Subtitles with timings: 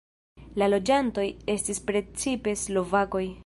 [0.61, 3.25] La loĝantoj estis precipe slovakoj.